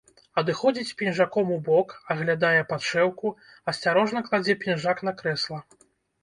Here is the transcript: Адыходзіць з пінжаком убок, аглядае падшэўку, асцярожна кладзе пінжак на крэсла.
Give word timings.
Адыходзіць 0.41 0.85
з 0.91 0.95
пінжаком 1.01 1.51
убок, 1.57 1.93
аглядае 2.15 2.61
падшэўку, 2.71 3.33
асцярожна 3.73 4.25
кладзе 4.31 4.57
пінжак 4.65 5.05
на 5.11 5.15
крэсла. 5.23 5.63